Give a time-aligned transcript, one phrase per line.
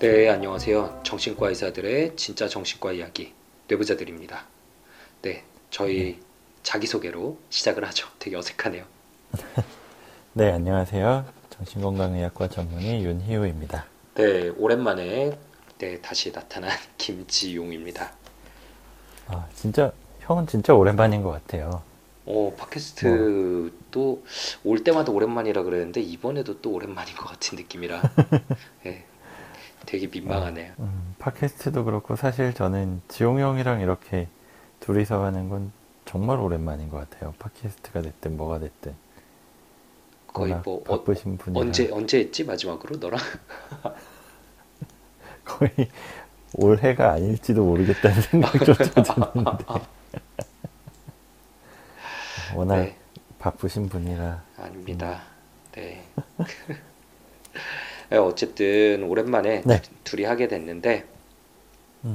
[0.00, 1.00] 네, 안녕하세요.
[1.02, 3.32] 정신과 의사들의 진짜 정신과 이야기,
[3.66, 4.44] 뇌부자들입니다.
[5.22, 6.20] 네, 저희
[6.62, 8.06] 자기소개로 시작을 하죠.
[8.20, 8.84] 되게 어색하네요.
[10.34, 11.24] 네, 안녕하세요.
[11.50, 13.86] 정신건강의학과 전문의 윤희우입니다.
[14.14, 15.36] 네, 오랜만에
[15.78, 18.12] 네, 다시 나타난 김지용입니다.
[19.26, 19.90] 아, 진짜,
[20.20, 21.82] 형은 진짜 오랜만인 것 같아요.
[22.24, 24.22] 어, 팟캐스트도
[24.62, 28.02] 올 때마다 오랜만이라 그랬는데 이번에도 또 오랜만인 것 같은 느낌이라
[28.84, 29.07] 네,
[29.86, 30.72] 되게 민망하네요.
[30.78, 34.28] 음, 팟캐스트도 그렇고, 사실 저는 지용 형이랑 이렇게
[34.80, 35.72] 둘이서 하는 건
[36.04, 37.34] 정말 오랜만인 것 같아요.
[37.38, 38.94] 팟캐스트가 됐든 뭐가 됐든.
[40.28, 43.18] 거의 뭐 어, 바쁘신 분이라 언제 언제 했지 마지막으로 너랑?
[45.44, 45.70] 거의
[46.54, 49.64] 올해가 아닐지도 모르겠다는 생각조차 드는데.
[52.54, 52.96] 워낙 네,
[53.38, 54.42] 바쁘신 분이라.
[54.58, 55.22] 아닙니다.
[55.72, 56.04] 네.
[56.38, 56.46] 네,
[58.16, 59.82] 어쨌든 오랜만에 네.
[59.82, 61.04] 두- 둘이 하게 됐는데,
[62.04, 62.14] 음,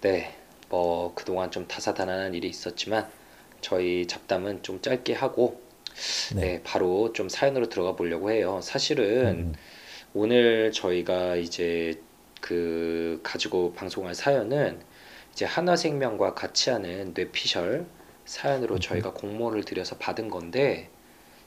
[0.00, 0.34] 네,
[0.68, 3.10] 뭐 그동안 좀 다사다난한 일이 있었지만
[3.60, 5.60] 저희 잡담은 좀 짧게 하고,
[6.34, 6.40] 네.
[6.40, 8.60] 네, 바로 좀 사연으로 들어가 보려고 해요.
[8.62, 9.54] 사실은 음,
[10.14, 12.00] 오늘 저희가 이제
[12.40, 14.80] 그 가지고 방송할 사연은
[15.32, 17.86] 이제 한화생명과 같이 하는 뇌피셜
[18.26, 18.80] 사연으로 음.
[18.80, 20.90] 저희가 공모를 들여서 받은 건데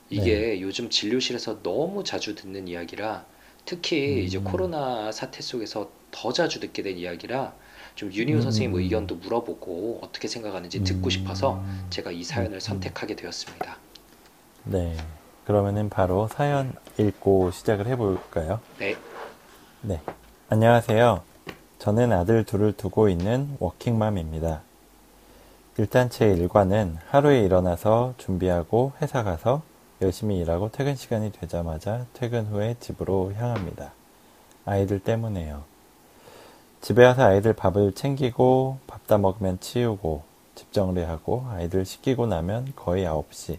[0.09, 3.25] 이게 요즘 진료실에서 너무 자주 듣는 이야기라
[3.69, 4.43] 특히 이제 음.
[4.45, 7.53] 코로나 사태 속에서 더 자주 듣게 된 이야기라
[7.93, 8.41] 좀 윤희우 음.
[8.41, 12.59] 선생님 의견도 물어보고 어떻게 생각하는지 듣고 싶어서 음, 제가 이 사연을 음.
[12.59, 13.77] 선택하게 되었습니다.
[14.63, 14.97] 네.
[15.45, 18.59] 그러면은 바로 사연 읽고 시작을 해볼까요?
[18.79, 18.95] 네,
[19.81, 20.01] 네.
[20.49, 21.21] 안녕하세요.
[21.77, 24.63] 저는 아들 둘을 두고 있는 워킹맘입니다.
[25.77, 29.61] 일단 제 일과는 하루에 일어나서 준비하고 회사 가서
[30.01, 33.91] 열심히 일하고 퇴근 시간이 되자마자 퇴근 후에 집으로 향합니다.
[34.65, 35.63] 아이들 때문에요.
[36.81, 40.21] 집에 와서 아이들 밥을 챙기고 밥 다 먹으면 치우고
[40.53, 43.57] 집 정리하고 아이들 씻기고 나면 거의 9시.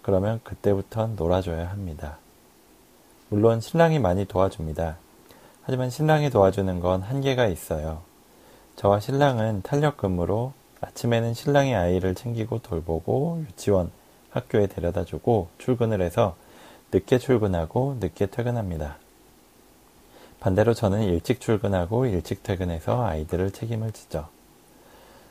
[0.00, 2.16] 그러면 그때부턴 놀아줘야 합니다.
[3.28, 4.96] 물론 신랑이 많이 도와줍니다.
[5.64, 8.00] 하지만 신랑이 도와주는 건 한계가 있어요.
[8.76, 13.90] 저와 신랑은 탄력 근무로 아침에는 신랑이 아이를 챙기고 돌보고 유치원,
[14.34, 16.36] 학교에 데려다 주고 출근을 해서
[16.92, 18.98] 늦게 출근하고 늦게 퇴근합니다.
[20.40, 24.28] 반대로 저는 일찍 출근하고 일찍 퇴근해서 아이들을 책임을 지죠.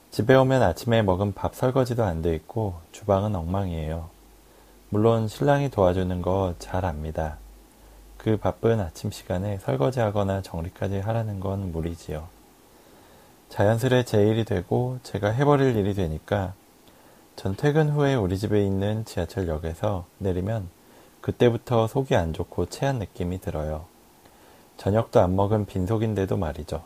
[0.09, 4.09] 집에 오면 아침에 먹은 밥 설거지도 안 돼 있고 주방은 엉망이에요.
[4.89, 7.37] 물론 신랑이 도와주는 거 잘 압니다.
[8.17, 12.27] 그 바쁜 아침 시간에 설거지하거나 정리까지 하라는 건 무리지요.
[13.49, 16.53] 자연스레 제 일이 되고 제가 해버릴 일이 되니까
[17.35, 20.69] 전 퇴근 후에 우리 집에 있는 지하철역에서 내리면
[21.21, 23.85] 그때부터 속이 안 좋고 체한 느낌이 들어요.
[24.77, 26.83] 저녁도 안 먹은 빈속인데도 말이죠.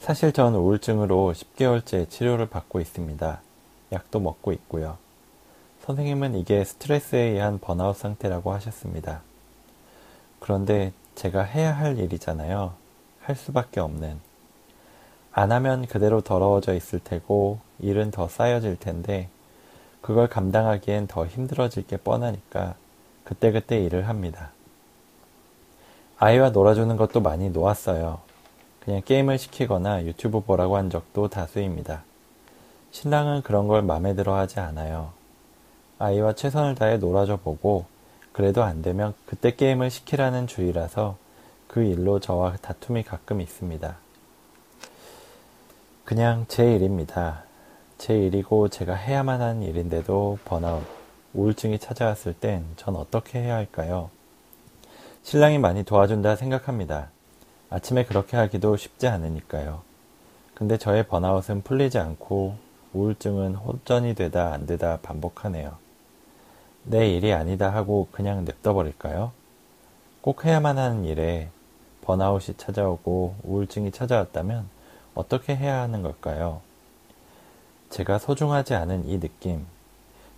[0.00, 3.40] 사실 전 우울증으로 10개월째 치료를 받고 있습니다.
[3.92, 4.98] 약도 먹고 있고요.
[5.82, 9.22] 선생님은 이게 스트레스에 의한 번아웃 상태라고 하셨습니다.
[10.40, 12.74] 그런데 제가 해야 할 일이잖아요.
[13.20, 14.31] 할 수밖에 없는.
[15.32, 19.28] 안 하면 그대로 더러워져 있을 테고 일은 더 쌓여질 텐데
[20.02, 22.74] 그걸 감당하기엔 더 힘들어질 게 뻔하니까
[23.24, 24.50] 그때그때 일을 합니다.
[26.18, 28.20] 아이와 놀아주는 것도 많이 놓았어요.
[28.80, 32.02] 그냥 게임을 시키거나 유튜브 보라고 한 적도 다수입니다.
[32.90, 35.12] 신랑은 그런 걸 마음에 들어 하지 않아요.
[35.98, 37.86] 아이와 최선을 다해 놀아줘 보고
[38.32, 41.16] 그래도 안 되면 그때 게임을 시키라는 주의라서
[41.68, 44.01] 그 일로 저와 다툼이 가끔 있습니다.
[46.04, 47.44] 그냥 제 일입니다.
[47.96, 50.82] 제 일이고 제가 해야만 하는 일인데도 번아웃,
[51.32, 54.10] 우울증이 찾아왔을 땐 전 어떻게 해야 할까요?
[55.22, 57.08] 신랑이 많이 도와준다 생각합니다.
[57.70, 59.82] 아침에 그렇게 하기도 쉽지 않으니까요.
[60.54, 62.56] 근데 저의 번아웃은 풀리지 않고
[62.92, 65.76] 우울증은 호전이 되다 안 되다 반복하네요.
[66.84, 69.32] 내 일이 아니다 하고 그냥 냅둬버릴까요?
[70.20, 71.48] 꼭 해야만 하는 일에
[72.02, 74.68] 번아웃이 찾아오고 우울증이 찾아왔다면
[75.14, 76.60] 어떻게 해야 하는 걸까요?
[77.90, 79.66] 제가 소중하지 않은 이 느낌,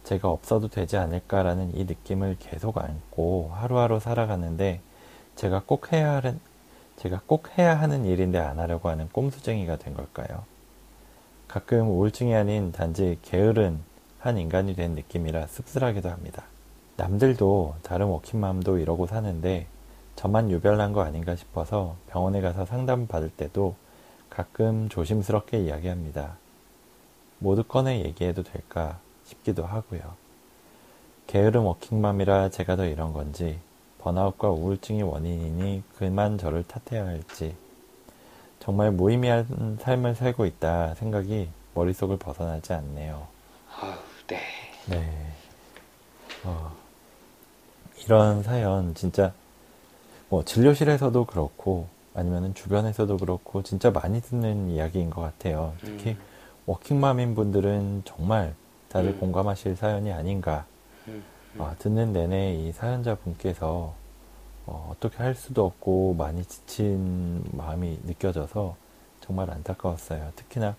[0.02, 4.80] 제가 없어도 되지 않을까라는 이 느낌을 계속 안고 하루하루 살아가는데
[5.36, 6.40] 제가 꼭 해야 하는,
[6.96, 10.44] 제가 꼭 해야 하는 일인데 안 하려고 하는 꼼수쟁이가 된 걸까요?
[11.46, 13.78] 가끔 우울증이 아닌 단지 게으른
[14.18, 16.44] 한 인간이 된 느낌이라 씁쓸하기도 합니다.
[16.96, 19.66] 남들도 다른 워킹맘도 이러고 사는데
[20.16, 23.74] 저만 유별난 거 아닌가 싶어서 병원에 가서 상담 받을 때도
[24.34, 26.36] 가끔 조심스럽게 이야기합니다.
[27.38, 30.00] 모두 꺼내 얘기해도 될까 싶기도 하고요.
[31.28, 33.60] 게으름 워킹맘이라 제가 더 이런 건지
[33.98, 37.54] 번아웃과 우울증이 원인이니 그만 저를 탓해야 할지
[38.58, 43.28] 정말 무의미한 삶을 살고 있다 생각이 머릿속을 벗어나지 않네요.
[43.80, 43.94] 아우,
[44.26, 44.40] 네.
[44.86, 45.32] 네.
[46.42, 46.72] 어,
[48.04, 49.32] 이런 사연 진짜
[50.28, 55.74] 뭐 진료실에서도 그렇고 아니면은 주변에서도 그렇고 진짜 많이 듣는 이야기인 것 같아요.
[55.80, 56.18] 특히 음.
[56.66, 58.54] 워킹맘인 분들은 정말
[58.88, 59.20] 다들 음.
[59.20, 60.64] 공감하실 사연이 아닌가.
[61.08, 61.24] 음,
[61.56, 61.60] 음.
[61.60, 63.94] 아, 듣는 내내 이 사연자분께서
[64.66, 68.76] 어, 어떻게 할 수도 없고 많이 지친 마음이 느껴져서
[69.20, 70.32] 정말 안타까웠어요.
[70.36, 70.76] 특히나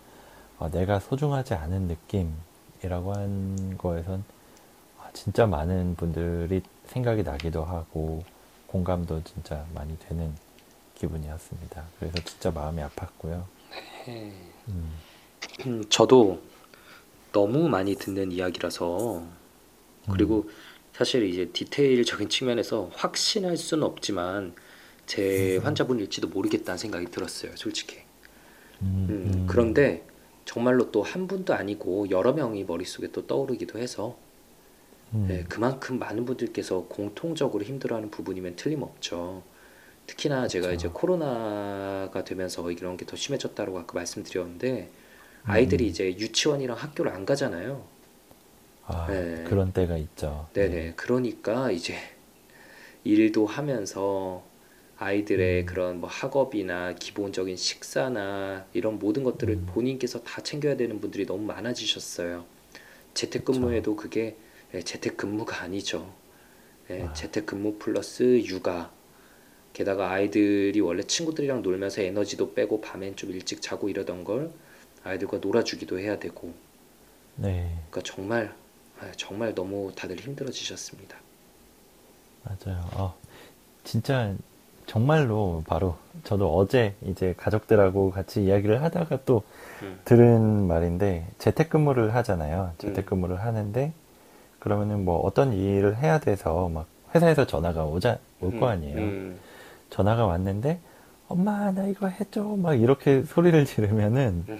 [0.58, 4.24] 어, 내가 소중하지 않은 느낌이라고 한 거에선
[5.02, 8.24] 아, 진짜 많은 분들이 생각이 나기도 하고
[8.68, 10.34] 공감도 진짜 많이 되는
[10.96, 11.92] 기분이었습니다.
[12.00, 13.48] 그래서 진짜 마음이 아팠고요.
[14.06, 14.34] 네.
[14.70, 15.04] 음,
[15.68, 16.42] 음, 저도
[17.34, 19.28] 너무 많이 듣는 이야기라서
[20.10, 20.50] 그리고
[20.94, 24.56] 사실 이제 디테일적인 측면에서 확신할 수는 없지만
[25.08, 27.98] 제 환자분일지도 모르겠다는 생각이 들었어요, 솔직히.
[28.82, 30.08] 음, 음, 음, 그런데
[30.46, 34.18] 정말로 또 한 분도 아니고 여러 명이 머릿속에 또 떠오르기도 해서
[35.14, 39.44] 음, 네, 그만큼 많은 분들께서 공통적으로 힘들어하는 부분이면 틀림없죠.
[40.08, 40.74] 특히나 제가 그쵸.
[40.74, 44.92] 이제 코로나가 되면서 이런 게 더 심해졌다고 아까 말씀드렸는데
[45.46, 45.90] 아이들이 음.
[45.90, 47.86] 이제 유치원이랑 학교를 안 가잖아요.
[48.84, 49.44] 아, 네.
[49.44, 50.50] 그런 때가 있죠.
[50.54, 50.94] 네네.
[50.96, 51.96] 그러니까 이제
[53.04, 54.44] 일도 하면서
[54.98, 55.66] 아이들의 음.
[55.66, 59.66] 그런 뭐 학업이나 기본적인 식사나 이런 모든 것들을 음.
[59.68, 62.46] 본인께서 다 챙겨야 되는 분들이 너무 많아지셨어요.
[63.16, 64.38] 재택근무에도 그게
[64.76, 66.14] 예, 재택근무가 아니죠.
[66.92, 67.14] 예, 아.
[67.14, 68.92] 재택근무 플러스 육아.
[69.76, 74.50] 게다가 아이들이 원래 친구들이랑 놀면서 에너지도 빼고 밤엔 좀 일찍 자고 이러던 걸
[75.04, 76.54] 아이들과 놀아주기도 해야 되고.
[77.36, 78.56] 네, 그러니까 정말
[79.02, 81.18] 아, 정말 너무 다들 힘들어지셨습니다.
[82.44, 82.86] 맞아요.
[82.94, 83.16] 어,
[83.84, 84.34] 진짜
[84.86, 89.44] 정말로 바로 저도 어제 이제 가족들하고 같이 이야기를 하다가 또
[89.84, 90.00] 음.
[90.06, 92.74] 들은 말인데 재택근무를 하잖아요.
[92.78, 93.92] 재택근무를 하는데
[94.60, 98.98] 그러면은 뭐 어떤 일을 해야 돼서 막 회사에서 전화가 오자 올거 음, 아니에요.
[98.98, 99.40] 음,
[99.96, 100.80] 전화가 왔는데
[101.30, 104.60] 엄마 나 이거 해줘 막 이렇게 소리를 지르면은 음.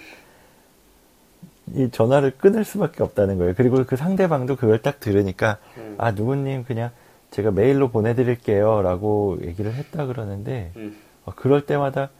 [1.74, 3.54] 이 전화를 끊을 수밖에 없다는 거예요.
[3.56, 6.90] 그리고 그 상대방도 그걸 딱 들으니까 음, 아 누구님 그냥
[7.32, 12.10] 제가 메일로 보내드릴게요라고 얘기를 했다 그러는데 음, 어, 그럴 때마다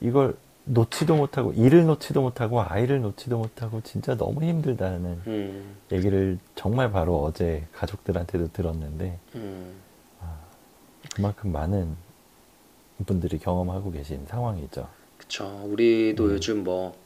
[0.00, 0.34] 이걸
[0.64, 7.22] 놓지도 못하고 일을 놓지도 못하고 아이를 놓지도 못하고 진짜 너무 힘들다는 음, 얘기를 정말 바로
[7.22, 9.86] 어제 가족들한테도 들었는데 음.
[11.14, 11.96] 그만큼 많은
[13.04, 14.88] 분들이 경험하고 계신 상황이죠.
[15.18, 15.62] 그쵸.
[15.64, 16.30] 우리도 음.
[16.30, 16.96] 요즘 뭐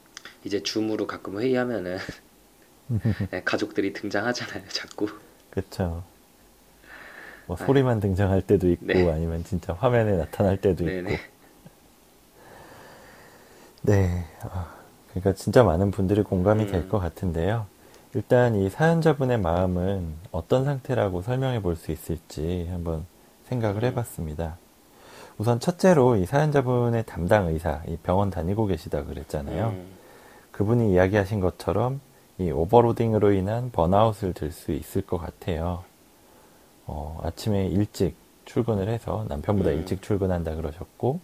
[0.45, 1.99] 이제 줌으로 가끔 회의하면은
[3.31, 5.09] 네, 가족들이 등장하잖아요, 자꾸.
[5.51, 6.05] 그렇죠.
[7.47, 7.67] 뭐 아유.
[7.67, 9.11] 소리만 등장할 때도 있고 네.
[9.11, 11.17] 아니면 진짜 화면에 나타날 때도 있고.
[13.83, 14.25] 네.
[14.43, 14.75] 아,
[15.11, 16.89] 그러니까 진짜 많은 분들이 공감이 될 음.
[16.89, 17.67] 것 같은데요.
[18.15, 23.07] 일단 이 사연자분의 마음은 어떤 상태라고 설명해 볼 수 있을지 한번
[23.49, 23.89] 생각을 음.
[23.89, 24.59] 해봤습니다.
[25.41, 29.69] 우선 첫째로 이 사연자분의 담당 의사, 이 병원 다니고 계시다 그랬잖아요.
[29.69, 29.87] 음,
[30.53, 32.03] 그분이 이야기하신 것처럼
[32.37, 35.83] 이 오버로딩으로 인한 번아웃을 들 수 있을 것 같아요.
[36.87, 39.77] 어, 아침에 일찍 출근을 해서 남편보다 음.
[39.77, 41.21] 일찍 출근한다 그러셨고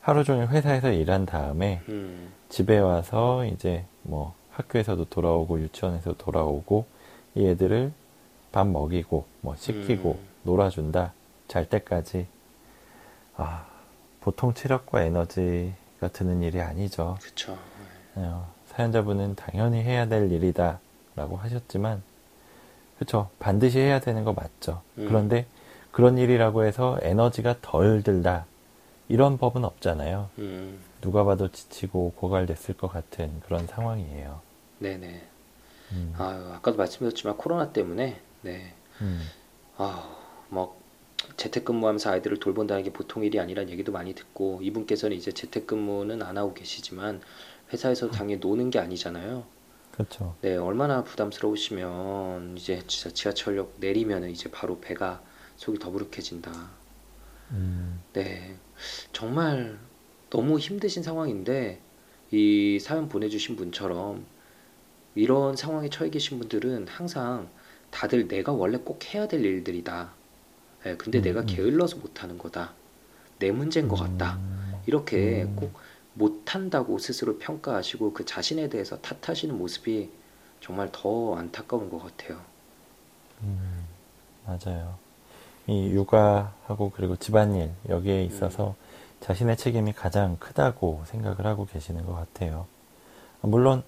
[0.00, 6.86] 하루 종일 회사에서 일한 다음에 음, 집에 와서 이제 뭐 학교에서도 돌아오고 유치원에서 돌아오고
[7.36, 7.92] 이 애들을
[8.50, 10.28] 밥 먹이고 뭐 씻기고 음.
[10.42, 11.12] 놀아준다
[11.46, 12.26] 잘 때까지
[13.36, 13.66] 아
[14.20, 17.18] 보통 체력과 에너지가 드는 일이 아니죠.
[17.20, 17.58] 그쵸.
[18.14, 20.80] 어, 사연자분은 당연히 해야 될 일이다
[21.16, 22.02] 라고 하셨지만
[22.98, 24.82] 그쵸 반드시 해야 되는 거 맞죠.
[24.98, 25.06] 음.
[25.08, 25.46] 그런데
[25.90, 28.46] 그런 일이라고 해서 에너지가 덜 들다
[29.08, 30.30] 이런 법은 없잖아요.
[30.38, 34.40] 음, 누가 봐도 지치고 고갈됐을 것 같은 그런 상황이에요.
[34.78, 35.22] 네네.
[35.92, 38.74] 음, 아유, 아까도 말씀드렸지만 코로나 때문에 네.
[39.00, 39.22] 음,
[39.76, 40.08] 아,
[40.48, 40.80] 뭐
[41.36, 46.54] 재택근무하면서 아이들을 돌본다는 게 보통 일이 아니란 얘기도 많이 듣고 이분께서는 이제 재택근무는 안 하고
[46.54, 47.20] 계시지만
[47.72, 49.46] 회사에서 당연히 노는 게 아니잖아요.
[49.90, 50.36] 그렇죠.
[50.42, 55.24] 네, 얼마나 부담스러우시면 이제 진짜 지하철역 내리면은 이제 바로 배가
[55.56, 56.78] 속이 더부룩해진다.
[57.50, 58.60] 음, 네,
[59.12, 59.78] 정말
[60.30, 61.82] 너무 힘드신 상황인데
[62.30, 64.26] 이 사연 보내주신 분처럼
[65.14, 67.52] 이런 상황에 처해 계신 분들은 항상
[67.90, 70.16] 다들 내가 원래 꼭 해야 될 일들이다.
[70.84, 71.46] 네, 근데 음, 내가 음.
[71.46, 72.72] 게을러서 못하는 거다.
[73.38, 74.34] 내 문제인 것 같다.
[74.34, 75.56] 음, 이렇게 음.
[75.56, 75.72] 꼭
[76.12, 80.10] 못한다고 스스로 평가하시고 그 자신에 대해서 탓하시는 모습이
[80.60, 82.40] 정말 더 안타까운 것 같아요.
[83.42, 83.84] 음,
[84.46, 84.96] 맞아요.
[85.66, 88.76] 이 육아하고 그리고 집안일 여기에 있어서
[89.20, 92.66] 자신의 책임이 가장 크다고 생각을 하고 계시는 것 같아요.
[93.40, 93.82] 물론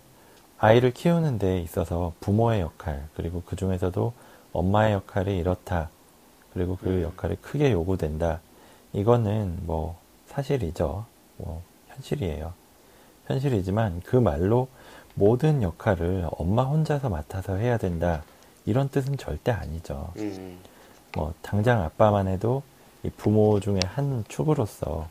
[0.58, 4.14] 아이를 키우는 데 있어서 부모의 역할 그리고 그 중에서도
[4.52, 5.90] 엄마의 역할이 이렇다
[6.56, 7.02] 그리고 그 음.
[7.02, 8.40] 역할이 크게 요구된다
[8.94, 9.98] 이거는 뭐
[10.28, 11.04] 사실이죠.
[11.36, 12.54] 뭐 현실이에요.
[13.26, 14.68] 현실이지만 그 말로
[15.14, 18.22] 모든 역할을 엄마 혼자서 맡아서 해야 된다
[18.64, 20.12] 이런 뜻은 절대 아니죠.
[20.16, 20.58] 음,
[21.14, 22.62] 뭐 당장 아빠만 해도
[23.02, 25.10] 이 부모 중에 한 축으로서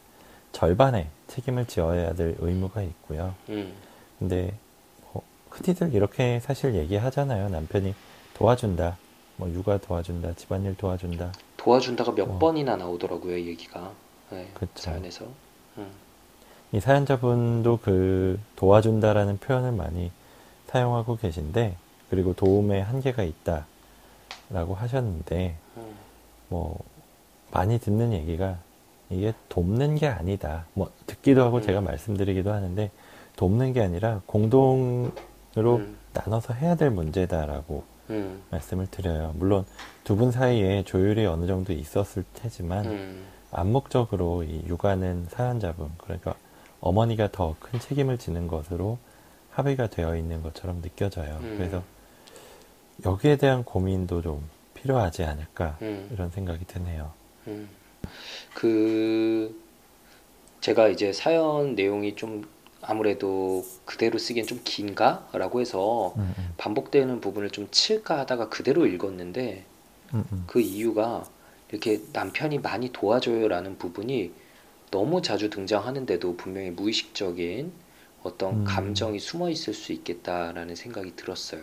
[0.52, 3.36] 절반의 책임을 지어야 될 의무가 있고요.
[3.50, 3.72] 음,
[4.18, 4.52] 근데
[5.12, 5.22] 뭐
[5.52, 7.50] 흔히들 이렇게 사실 얘기하잖아요.
[7.50, 7.94] 남편이
[8.34, 8.98] 도와준다,
[9.38, 11.34] 뭐 육아 도와준다, 집안일 도와준다.
[11.58, 12.40] 도와준다가 몇 어.
[12.40, 13.92] 번이나 나오더라고요, 얘기가.
[14.32, 14.72] 네, 그쵸.
[14.76, 15.26] 자연에서.
[15.78, 15.88] 음,
[16.72, 20.12] 이 사연자분도 그 도와준다라는 표현을 많이
[20.68, 21.76] 사용하고 계신데
[22.10, 25.96] 그리고 도움의 한계가 있다라고 하셨는데 음,
[26.50, 26.78] 뭐
[27.52, 28.58] 많이 듣는 얘기가
[29.10, 30.66] 이게 돕는 게 아니다.
[30.74, 31.62] 뭐 듣기도 하고 음.
[31.62, 32.92] 제가 말씀드리기도 하는데
[33.36, 35.12] 돕는 게 아니라 공동으로
[35.56, 39.34] 음, 나눠서 해야 될 문제다라고 음, 말씀을 드려요.
[39.36, 39.66] 물론
[40.04, 46.36] 두 분 사이에 조율이 어느 정도 있었을 테지만 음, 암묵적으로 이 육아는 사연자분 그러니까
[46.82, 48.98] 어머니가 더 큰 책임을 지는 것으로
[49.52, 51.40] 합의가 되어 있는 것처럼 느껴져요.
[51.42, 51.56] 음.
[51.58, 51.84] 그래서
[53.06, 56.10] 여기에 대한 고민도 좀 필요하지 않을까 음.
[56.14, 57.12] 이런 생각이 드네요.
[57.48, 57.68] 음.
[58.54, 59.60] 그
[60.62, 62.44] 제가 이제 사연 내용이 좀
[62.88, 68.86] 아무래도 그대로 쓰기엔 좀 긴가 라고 해서 음, 음, 반복되는 부분을 좀 칠까 하다가 그대로
[68.86, 69.66] 읽었는데
[70.14, 70.44] 음, 음.
[70.46, 71.28] 그 이유가
[71.72, 74.32] 이렇게 남편이 많이 도와줘요라는 부분이
[74.92, 77.72] 너무 자주 등장하는데도 분명히 무의식적인
[78.24, 78.64] 어떤 음.
[78.64, 81.62] 감정이 숨어 있을 수 있겠다라는 생각이 들었어요.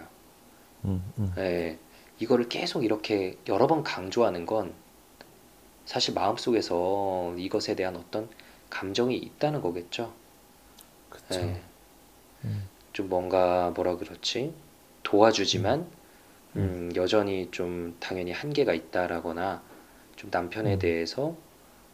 [1.38, 1.78] 예,
[2.18, 4.74] 이거를 계속 이렇게 여러 번 강조하는 건
[5.84, 8.28] 사실 마음속에서 이것에 대한 어떤
[8.70, 10.12] 감정이 있다는 거겠죠.
[11.12, 11.40] 그쵸.
[11.40, 11.60] 예,
[12.44, 14.54] 음, 좀 뭔가 뭐라 그렇지?
[15.02, 15.90] 도와주지만 음.
[16.56, 19.62] 음, 여전히 좀 당연히 한계가 있다라거나
[20.16, 20.78] 좀 남편에 음.
[20.78, 21.36] 대해서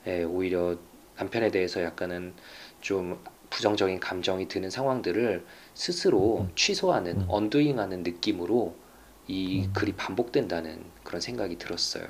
[0.06, 0.76] 예, 오히려
[1.16, 2.34] 남편에 대해서 약간은
[2.80, 5.44] 좀 부정적인 감정이 드는 상황들을
[5.75, 6.52] 스스로 음.
[6.54, 7.26] 취소하는 음.
[7.28, 8.75] 언두잉하는 느낌으로
[9.26, 9.72] 이 음.
[9.72, 12.06] 글이 반복된다는 그런 생각이 들었어요.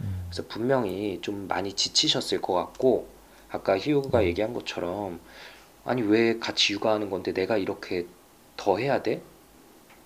[0.00, 0.26] 음.
[0.28, 3.08] 그래서 분명히 좀 많이 지치셨을 것 같고
[3.48, 4.24] 아까 희우가 음.
[4.24, 5.20] 얘기한 것처럼
[5.86, 8.06] 아니 왜 같이 육아하는 건데 내가 이렇게
[8.56, 9.22] 더 해야 돼?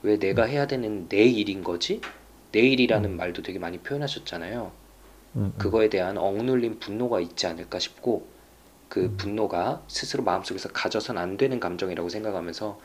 [0.02, 2.00] 왜 내가 해야 되는 내 일인 거지?
[2.52, 3.16] 내 일이라는 음.
[3.16, 4.72] 말도 되게 많이 표현하셨잖아요.
[5.37, 5.52] 음, 음.
[5.58, 8.26] 그거에 대한 억눌린 분노가 있지 않을까 싶고
[8.88, 9.16] 그 음.
[9.16, 12.80] 분노가 스스로 마음속에서 가져선 안 되는 감정이라고 생각하면서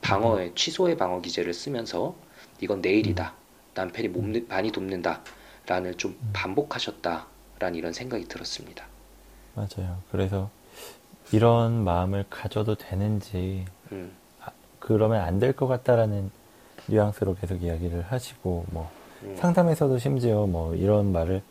[0.00, 2.16] 방어의 취소의 방어 기제를 쓰면서
[2.60, 3.34] 이건 내 일이다.
[3.74, 5.22] 남편이 몸- 많이 돕는다.
[5.66, 6.30] 라는 좀 음.
[6.32, 8.86] 반복하셨다라는 이런 생각이 들었습니다.
[9.54, 10.02] 맞아요.
[10.10, 10.50] 그래서
[11.34, 14.12] 이런 마음을 가져도 되는지 음,
[14.78, 16.30] 그러면 안 될 것 같다라는
[16.86, 18.90] 뉘앙스로 계속 이야기를 하시고 뭐
[19.22, 21.42] 음, 상담에서도 심지어 뭐 이런 말을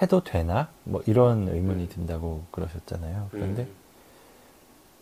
[0.00, 0.68] 해도 되나?
[0.84, 1.88] 뭐 이런 의문이 음.
[1.88, 3.28] 든다고 그러셨잖아요.
[3.30, 3.74] 그런데 음,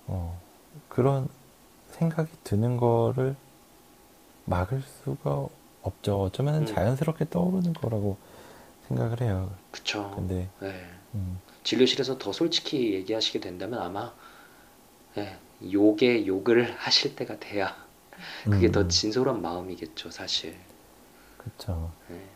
[0.08, 0.40] 어,
[0.88, 1.28] 그런
[1.92, 3.36] 생각이 드는 거를
[4.44, 5.46] 막을 수가
[5.82, 6.20] 없죠.
[6.22, 6.66] 어쩌면 음.
[6.66, 8.16] 자연스럽게 떠오르는 거라고
[8.88, 9.50] 생각을 해요.
[9.70, 10.10] 그쵸.
[10.16, 10.74] 근데 네.
[11.14, 14.14] 음, 진료실에서 더 솔직히 얘기하시게 된다면 아마
[15.14, 15.38] 네,
[15.72, 17.76] 욕에 욕을 하실 때가 돼야
[18.48, 20.56] 그게 음, 더 진솔한 마음이겠죠, 사실.
[21.36, 21.90] 그쵸.
[22.08, 22.30] 네.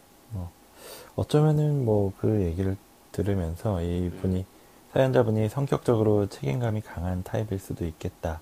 [1.16, 2.76] 어쩌면은 뭐 그 얘기를
[3.12, 4.46] 들으면서 이분이
[4.92, 8.40] 사연자분이 성격적으로 책임감이 강한 타입일 수도 있겠다.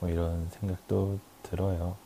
[0.00, 1.96] 뭐 이런 생각도 들어요.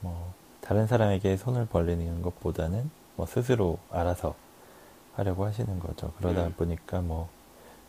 [0.00, 4.34] 뭐 다른 사람에게 손을 벌리는 것보다는 뭐 스스로 알아서
[5.14, 6.12] 하려고 하시는 거죠.
[6.18, 6.54] 그러다 음.
[6.56, 7.28] 보니까 뭐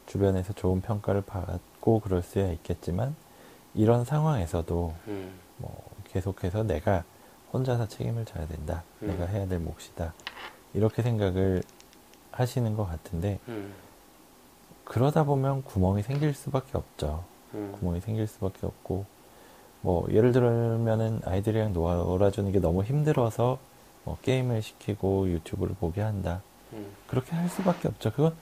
[0.09, 3.15] 주변에서 좋은 평가를 받고 그럴 수야 있겠지만
[3.75, 7.03] 이런 상황에서도 음, 뭐 계속해서 내가
[7.53, 8.83] 혼자서 책임을 져야 된다.
[9.03, 9.07] 음.
[9.07, 10.13] 내가 해야 될 몫이다.
[10.73, 11.61] 이렇게 생각을
[12.31, 13.71] 하시는 것 같은데 음,
[14.83, 17.23] 그러다 보면 구멍이 생길 수밖에 없죠.
[17.53, 19.05] 음, 구멍이 생길 수밖에 없고
[19.81, 23.59] 뭐 예를 들면은 아이들이랑 놀아주는 게 너무 힘들어서
[24.05, 26.41] 뭐 게임을 시키고 유튜브를 보게 한다.
[26.73, 28.11] 음, 그렇게 할 수밖에 없죠.
[28.11, 28.35] 그건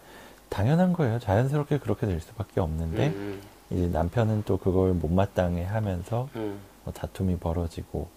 [0.49, 1.19] 당연한 거예요.
[1.19, 7.37] 자연스럽게 그렇게 될 수밖에 없는데 음, 이제 남편은 또 그걸 못마땅해 하면서 음, 뭐 다툼이
[7.37, 8.07] 벌어지고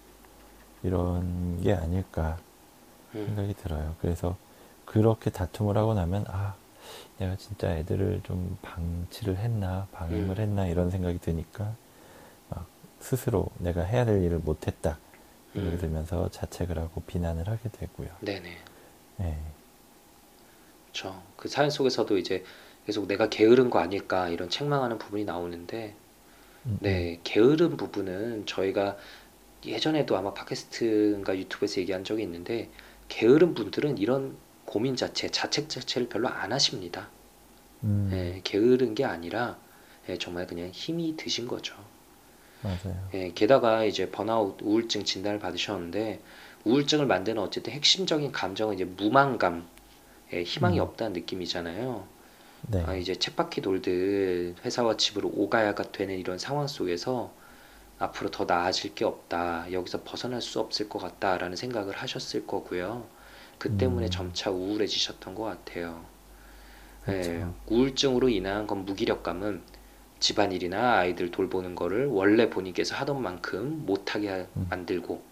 [0.83, 2.37] 이런 게 아닐까
[3.15, 3.95] 음, 생각이 들어요.
[4.01, 4.37] 그래서
[4.85, 6.55] 그렇게 다툼을 하고 나면 아
[7.17, 10.41] 내가 진짜 애들을 좀 방치를 했나 방임을 음.
[10.41, 11.73] 했나 이런 생각이 드니까
[12.49, 12.65] 막
[12.99, 14.97] 스스로 내가 해야 될 일을 못했다
[15.55, 15.77] 음.
[15.79, 18.09] 들면서 자책을 하고 비난을 하게 되고요.
[18.21, 18.57] 네네.
[19.21, 19.37] 예.
[20.91, 21.21] 그쵸.
[21.37, 22.43] 그 사연 속에서도 이제
[22.85, 25.95] 계속 내가 게으른 거 아닐까 이런 책망하는 부분이 나오는데
[26.65, 28.97] 음, 음, 네, 게으른 부분은 저희가
[29.65, 32.69] 예전에도 아마 팟캐스트인가 유튜브에서 얘기한 적이 있는데
[33.07, 37.09] 게으른 분들은 이런 고민 자체, 자책 자체를 별로 안 하십니다.
[37.83, 39.57] 음, 예, 게으른 게 아니라
[40.09, 41.75] 예, 정말 그냥 힘이 드신 거죠.
[42.61, 43.09] 맞아요.
[43.13, 46.21] 예, 게다가 이제 번아웃 우울증 진단을 받으셨는데
[46.63, 49.67] 우울증을 만드는 어쨌든 핵심적인 감정은 이제 무망감,
[50.33, 52.07] 예, 희망이 음, 없다는 느낌이잖아요.
[52.83, 57.33] 아, 네, 이제 쳇바퀴 돌듯 회사와 집으로 오가야가 되는 이런 상황 속에서
[57.99, 59.71] 앞으로 더 나아질 게 없다.
[59.73, 63.07] 여기서 벗어날 수 없을 것 같다라는 생각을 하셨을 거고요.
[63.59, 66.05] 그 때문에 음, 점차 우울해지셨던 것 같아요.
[67.09, 67.53] 예, 그쵸.
[67.67, 69.63] 우울증으로 인한 건 무기력감은
[70.19, 75.23] 집안일이나 아이들 돌보는 거를 원래 본인께서 하던 만큼 못하게 하- 음, 만들고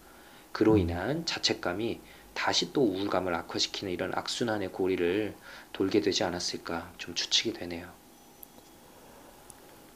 [0.52, 2.00] 그로 음, 인한 자책감이
[2.34, 5.36] 다시 또 우울감을 악화시키는 이런 악순환의 고리를
[5.72, 7.88] 돌게 되지 않았을까 좀 추측이 되네요.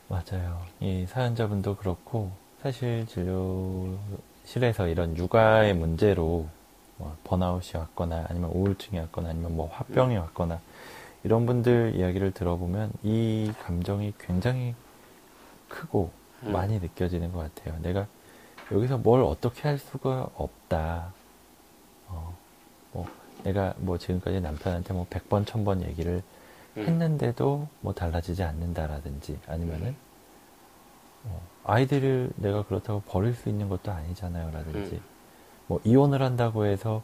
[0.09, 0.62] 맞아요.
[0.81, 2.31] 이 사연자분도 그렇고,
[2.62, 6.49] 사실 진료실에서 이런 육아의 문제로
[6.97, 10.61] 뭐 번아웃이 왔거나, 아니면 우울증이 왔거나, 아니면 뭐 음, 화병이 왔거나,
[11.25, 14.75] 이런 분들 이야기를 들어보면 이 감정이 굉장히
[15.69, 16.12] 크고
[16.43, 17.79] 음, 많이 느껴지는 것 같아요.
[17.83, 18.07] 내가
[18.73, 21.12] 여기서 뭘 어떻게 할 수가 없다.
[22.14, 22.35] 어,
[22.92, 23.06] 뭐,
[23.42, 26.23] 내가 뭐 지금까지 남편한테 뭐 100번, 1000번 얘기를
[26.76, 29.97] 음, 했는데도 뭐 달라지지 않는다라든지 음, 아니면은
[31.25, 34.50] 어, 아이들을 내가 그렇다고 버릴 수 있는 것도 아니잖아요.
[34.50, 35.00] 음, 라든지
[35.66, 37.02] 뭐 이혼을 한다고 해서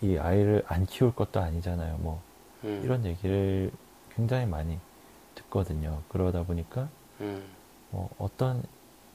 [0.00, 1.98] 이 아이를 안 키울 것도 아니잖아요.
[1.98, 2.20] 뭐
[2.64, 3.70] 음, 이런 얘기를
[4.14, 4.78] 굉장히 많이
[5.34, 6.02] 듣거든요.
[6.08, 6.88] 그러다 보니까
[7.20, 7.42] 음,
[7.90, 8.62] 뭐 어떤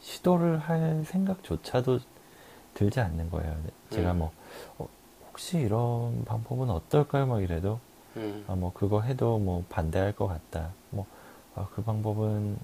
[0.01, 1.99] 시도를 할 생각조차도
[2.73, 3.55] 들지 않는 거예요.
[3.89, 4.31] 제가 음, 뭐
[4.77, 4.87] 어,
[5.33, 7.27] 혹시 이런 방법은 어떨까요?
[7.27, 7.79] 막 이래도
[8.17, 10.71] 음, 아, 뭐 그거 해도 뭐 반대할 것 같다.
[10.91, 11.08] 뭐
[11.55, 12.58] 아, 그 방법은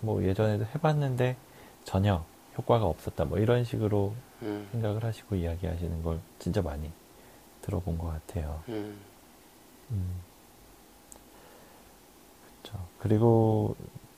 [0.00, 1.36] 뭐 예전에도 해봤는데
[1.84, 2.24] 전혀
[2.58, 3.26] 효과가 없었다.
[3.26, 6.90] 뭐 이런 식으로 음, 생각을 하시고 이야기하시는 걸 진짜 많이
[7.62, 8.62] 들어본 것 같아요.
[8.68, 8.98] 음,
[9.90, 10.20] 음,
[12.62, 12.78] 그렇죠.
[13.00, 13.76] 그리고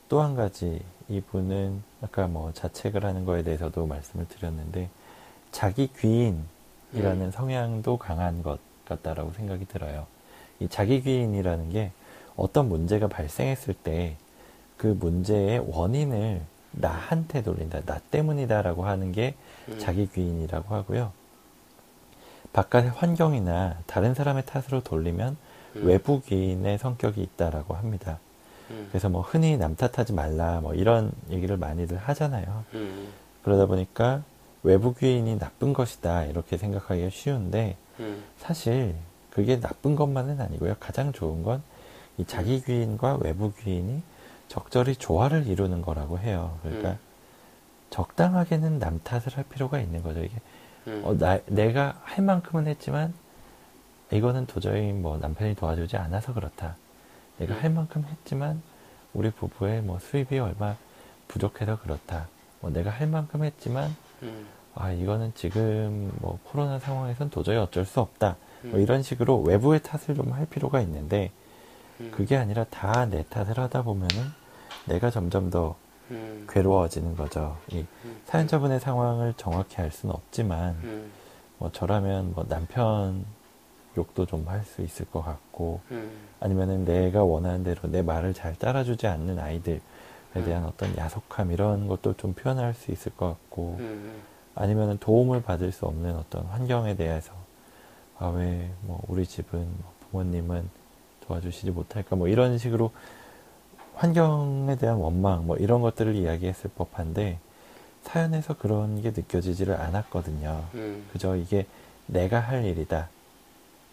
[0.09, 4.91] 또 한 가지 이분은 아까 뭐 자책을 하는 거에 대해서도 말씀을 드렸는데
[5.51, 6.45] 자기 음, 귀인
[6.93, 10.07] 이라는 성향도 강한 것 같다라고 생각이 들어요.
[10.61, 11.93] 이 자기 귀인이라는 게
[12.37, 14.17] 어떤 문제가 발생했을 때
[14.77, 17.81] 그 문제의 원인을 나한테 돌린다.
[17.87, 19.35] 나 때문이다라고 하는 게
[19.69, 21.13] 음, 자기 귀인이라고 하고요.
[22.53, 25.37] 바깥의 환경이나 다른 사람의 탓으로 돌리면
[25.77, 28.19] 음, 외부 귀인의 성격이 있다라고 합니다.
[28.71, 32.65] 음, 그래서 뭐 흔히 남 탓하지 말라 뭐 이런 얘기를 많이들 하잖아요.
[32.75, 33.09] 음,
[33.43, 34.23] 그러다 보니까
[34.67, 38.97] 외부 귀인이 나쁜 것이다 이렇게 생각하기가 쉬운데 음, 사실
[39.31, 40.75] 그게 나쁜 것만은 아니고요.
[40.81, 41.63] 가장 좋은 건이
[42.19, 44.03] 음, 자기 귀인과 외부 귀인이
[44.49, 46.59] 적절히 조화를 이루는 거라고 해요.
[46.63, 46.99] 그러니까 음,
[47.91, 50.25] 적당하게는 남 탓을 할 필요가 있는 거죠.
[50.25, 50.35] 이게
[50.89, 53.15] 음, 어, 나, 내가 할 만큼은 했지만
[54.11, 56.77] 이거는 도저히 뭐 남편이 도와주지 않아서 그렇다.
[57.39, 58.63] 내가 할 음, 만큼 했지만
[59.15, 60.75] 우리 부부의 뭐 수입이 얼마
[61.29, 62.27] 부족해서 그렇다.
[62.61, 68.01] 뭐 내가 할 만큼 했지만 음, 아 이거는 지금 뭐 코로나 상황에선 도저히 어쩔 수
[68.01, 68.37] 없다.
[68.63, 71.31] 뭐 음, 이런 식으로 외부의 탓을 좀 할 필요가 있는데
[72.01, 74.09] 음, 그게 아니라 다 내 탓을 하다 보면은
[74.87, 75.77] 내가 점점 더
[76.11, 77.57] 음, 괴로워지는 거죠.
[77.69, 81.11] 이 음, 사연자분의 상황을 정확히 알 수는 없지만 음,
[81.59, 83.25] 뭐 저라면 뭐 남편
[83.97, 88.55] 욕도 좀 할 수 있을 것 같고 음, 아니면은 내가 원하는 대로 내 말을 잘
[88.55, 89.81] 따라주지 않는 아이들에 음,
[90.45, 94.23] 대한 어떤 야속함 이런 것도 좀 표현할 수 있을 것 같고 음,
[94.55, 97.33] 아니면은 도움을 받을 수 없는 어떤 환경에 대해서
[98.19, 100.69] 아 왜 뭐 우리 집은 뭐 부모님은
[101.27, 102.93] 도와주시지 못할까 뭐 이런 식으로
[103.95, 107.39] 환경에 대한 원망 뭐 이런 것들을 이야기했을 법한데
[108.03, 110.65] 사연에서 그런 게 느껴지지를 않았거든요.
[110.75, 111.67] 음, 그저 이게
[112.07, 113.09] 내가 할 일이다.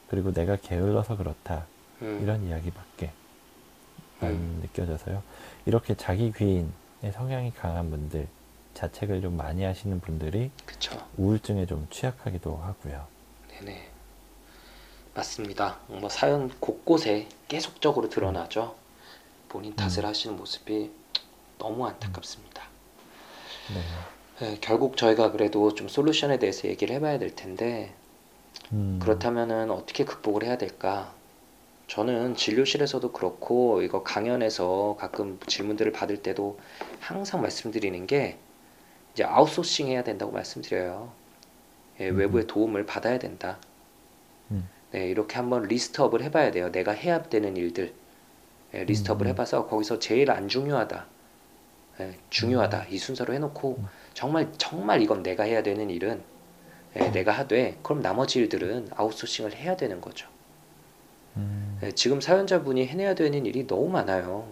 [0.10, 1.65] 그리고 내가 게을러서 그렇다.
[2.01, 3.22] 음, 이런 이야기밖에 안 음,
[4.73, 5.23] 느껴져서요.
[5.65, 8.27] 이렇게 자기 귀인의 성향이 강한 분들,
[8.73, 10.97] 자책을 좀 많이 하시는 분들이 그쵸.
[11.17, 13.07] 우울증에 좀 취약하기도 하고요.
[13.49, 13.89] 네네.
[15.13, 15.79] 맞습니다.
[15.88, 18.75] 뭐 사연 곳곳에 계속적으로 음, 드러나죠.
[19.47, 20.91] 본인 탓을 음, 하시는 모습이
[21.59, 22.63] 너무 음, 안타깝습니다.
[23.67, 23.83] 네,
[24.41, 27.93] 예, 결국 저희가 그래도 좀 솔루션에 대해서 얘기를 해봐야 될 텐데,
[28.71, 31.13] 음, 그렇다면은 어떻게 극복을 해야 될까?
[31.93, 36.58] 저는 진료실에서도 그렇고, 이거 강연에서 가끔 질문들을 받을 때도
[36.99, 38.39] 항상 말씀드리는 게,
[39.13, 41.13] 이제 아웃소싱 해야 된다고 말씀드려요.
[41.99, 43.60] 예, 음, 외부의 음, 도움을 받아야 된다.
[44.49, 46.71] 음, 네, 이렇게 한번 list up을 해봐야 돼요.
[46.71, 47.93] 내가 해야 되는 일들.
[48.71, 49.29] 네, list up을 음.
[49.29, 51.06] 해봐서 거기서 제일 안 중요하다.
[51.99, 52.88] 네, 중요하다.
[52.89, 53.77] 이 순서로 해놓고
[54.15, 56.23] 정말 정말 이건 내가 해야 되는 일은
[56.95, 60.32] 네, 내가 하되 그럼 나머지 일들은 아웃소싱을 해야 되는 거죠.
[61.37, 64.47] 음, 네, 지금 사연자분이 해내야 되는 일이 너무 많아요.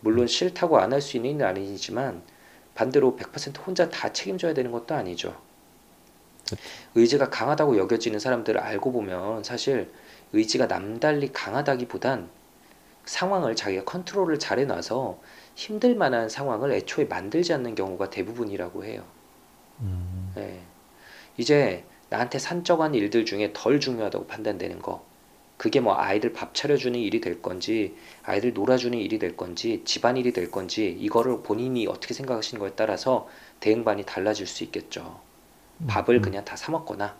[0.00, 2.22] 물론 싫다고 안 할 수 있는 일은 아니지만
[2.74, 5.40] 반대로 100% 혼자 다 책임져야 되는 것도 아니죠.
[6.94, 9.92] 의지가 강하다고 여겨지는 사람들을 알고 보면 사실
[10.32, 12.30] 의지가 남달리 강하다기보단
[13.06, 15.20] 상황을 자기가 컨트롤을 잘 해놔서
[15.54, 19.04] 힘들 만한 상황을 애초에 만들지 않는 경우가 대부분이라고 해요.
[19.80, 20.68] 음, 예.
[21.36, 25.06] 이제 나한테 산적한 일들 중에 덜 중요하다고 판단되는 거.
[25.64, 30.50] 그게 뭐 아이들 밥 차려주는 일이 될 건지, 아이들 놀아주는 일이 될 건지, 집안일이 될
[30.50, 33.26] 건지, 이거를 본인이 어떻게 생각하시는 거에 따라서
[33.60, 35.22] 대응반이 달라질 수 있겠죠.
[35.86, 36.20] 밥을 음.
[36.20, 37.16] 그냥 다 사 먹거나,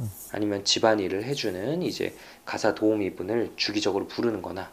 [0.00, 0.10] 음.
[0.32, 4.72] 아니면 집안일을 해주는 이제 가사 도우미분을 주기적으로 부르는 거나,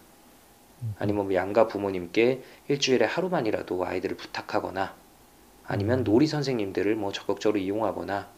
[0.98, 4.96] 아니면 뭐 양가 부모님께 일주일에 하루만이라도 아이들을 부탁하거나,
[5.66, 6.04] 아니면 음.
[6.06, 8.35] 놀이 선생님들을 뭐 적극적으로 이용하거나, 음,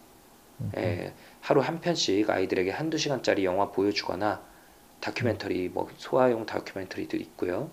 [0.77, 4.43] 예, 하루 한 편씩 아이들에게 한두 시간짜리 영화 보여주거나
[5.01, 7.71] 다큐멘터리 뭐 소아용 다큐멘터리도 있고요.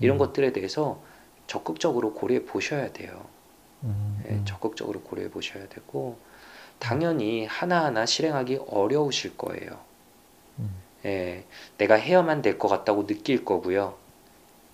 [0.00, 0.18] 이런 음.
[0.18, 1.02] 것들에 대해서
[1.46, 3.30] 적극적으로 고려해 보셔야 돼요.
[3.84, 6.20] 음, 예, 음, 적극적으로 고려해 보셔야 되고
[6.78, 9.80] 당연히 하나하나 실행하기 어려우실 거예요.
[10.58, 13.98] 음, 예, 내가 해야만 될 것 같다고 느낄 거고요.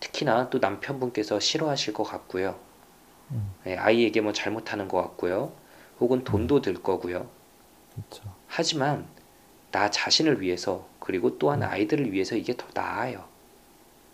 [0.00, 2.60] 특히나 또 남편분께서 싫어하실 것 같고요.
[3.30, 5.52] 음, 예, 아이에게 뭐 잘못하는 것 같고요.
[6.00, 7.28] 혹은 돈도 들 거고요.
[7.94, 8.34] 그렇죠.
[8.46, 9.06] 하지만
[9.70, 11.68] 나 자신을 위해서 그리고 또한 음.
[11.68, 13.24] 아이들을 위해서 이게 더 나아요.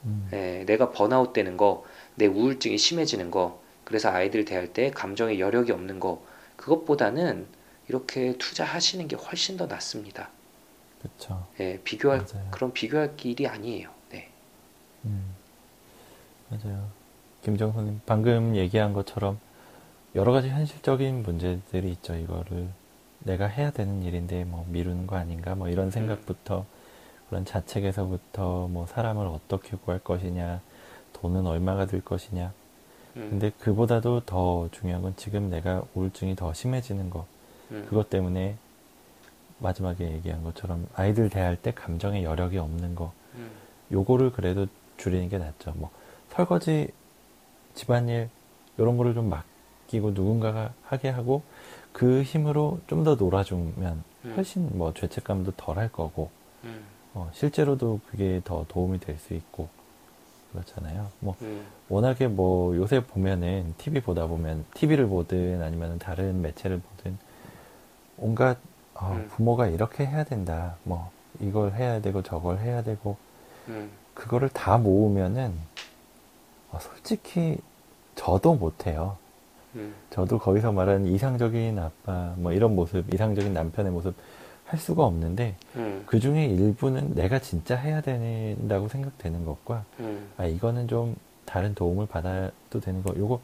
[0.05, 5.41] 음, 예, 내가 번아웃 되는 거, 내 우울증이 심해지는 거, 그래서 아이들 대할 때 감정의
[5.41, 6.23] 여력이 없는 거,
[6.57, 7.47] 그것보다는
[7.89, 10.31] 이렇게 투자하시는 게 훨씬 더 낫습니다.
[11.01, 11.47] 그렇죠.
[11.61, 12.49] 예, 비교할 맞아요.
[12.51, 13.91] 그런 비교할 일이 아니에요.
[14.11, 14.31] 네.
[15.05, 15.35] 음,
[16.49, 16.89] 맞아요.
[17.43, 19.39] 김정선님 방금 얘기한 것처럼
[20.15, 22.17] 여러 가지 현실적인 문제들이 있죠.
[22.17, 22.69] 이거를
[23.21, 25.55] 내가 해야 되는 일인데 뭐 미루는 거 아닌가?
[25.55, 26.65] 뭐 이런 생각부터
[27.29, 30.61] 그런 자책에서부터 뭐 사람을 어떻게 구할 것이냐
[31.13, 32.53] 돈은 얼마가 들 것이냐.
[33.17, 37.27] 음, 근데 그보다도 더 중요한 건 지금 내가 우울증이 더 심해지는 거.
[37.71, 38.57] 음, 그것 때문에
[39.59, 43.13] 마지막에 얘기한 것처럼 아이들 대할 때 감정의 여력이 없는 거.
[43.35, 43.51] 음,
[43.93, 45.73] 요거를 그래도 줄이는 게 낫죠.
[45.77, 45.91] 뭐
[46.31, 46.89] 설거지,
[47.75, 48.29] 집안일
[48.79, 49.29] 이런 거를 좀
[49.91, 51.43] 맡기고 누군가가 하게 하고
[51.93, 56.31] 그 힘으로 좀 더 놀아주면 음, 훨씬 뭐 죄책감도 덜 할 거고
[56.65, 59.69] 음, 어, 실제로도 그게 더 도움이 될 수 있고
[60.53, 61.09] 그렇잖아요.
[61.21, 67.19] 뭐 음, 워낙에 뭐 요새 보면은 TV 보다 보면 TV를 보든 아니면 다른 매체를 보든
[68.19, 68.59] 온갖
[68.95, 69.29] 어, 음.
[69.35, 70.77] 부모가 이렇게 해야 된다.
[70.85, 73.17] 뭐 이걸 해야 되고 저걸 해야 되고
[73.69, 75.55] 음, 그거를 다 모으면은
[76.71, 77.59] 어, 솔직히
[78.15, 79.17] 저도 못해요.
[79.77, 84.15] 음, 저도 거기서 말하는 이상적인 아빠, 뭐 이런 모습, 이상적인 남편의 모습
[84.65, 90.47] 할 수가 없는데 음, 그 중에 일부는 내가 진짜 해야 된다고 생각되는 것과 음, 아
[90.47, 93.41] 이거는 좀 다른 도움을 받아도 되는 거, 요거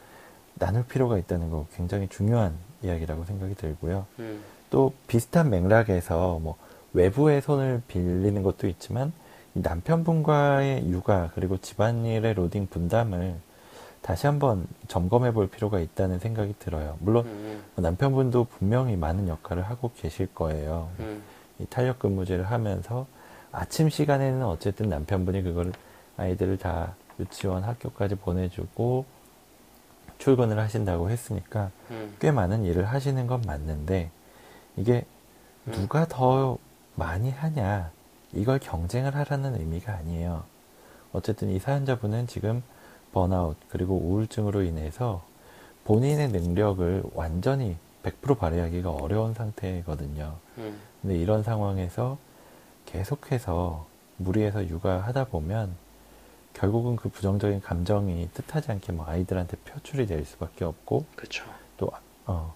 [0.54, 4.06] 나눌 필요가 있다는 거 굉장히 중요한 이야기라고 생각이 들고요.
[4.20, 6.56] 음, 또 비슷한 맥락에서 뭐
[6.92, 9.12] 외부의 손을 빌리는 것도 있지만
[9.54, 13.34] 이 남편분과의 육아 그리고 집안일의 로딩 분담을
[14.06, 16.96] 다시 한번 점검해 볼 필요가 있다는 생각이 들어요.
[17.00, 20.90] 물론 음, 뭐 남편분도 분명히 많은 역할을 하고 계실 거예요.
[21.00, 21.24] 음,
[21.58, 23.08] 이 탄력 근무제를 하면서
[23.50, 25.72] 아침 시간에는 어쨌든 남편분이 그걸
[26.18, 29.04] 아이들을 다 유치원 학교까지 보내주고
[30.18, 34.12] 출근을 하신다고 했으니까 음, 꽤 많은 일을 하시는 건 맞는데
[34.76, 35.04] 이게
[35.66, 35.72] 음.
[35.72, 36.58] 누가 더
[36.94, 37.90] 많이 하냐
[38.32, 40.44] 이걸 경쟁을 하라는 의미가 아니에요.
[41.12, 42.62] 어쨌든 이 사연자분은 지금
[43.16, 45.22] 번아웃 그리고 우울증으로 인해서
[45.84, 50.36] 본인의 능력을 완전히 100% 발휘하기가 어려운 상태거든요.
[50.58, 52.18] 음, 근데 이런 상황에서
[52.84, 53.86] 계속해서
[54.18, 55.74] 무리해서 육아하다 보면
[56.52, 61.44] 결국은 그 부정적인 감정이 뜻하지 않게 뭐 아이들한테 표출이 될 수밖에 없고 그렇죠.
[61.78, 61.90] 또
[62.26, 62.54] 어,